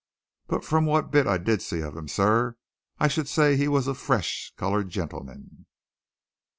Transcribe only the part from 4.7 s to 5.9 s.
gentleman."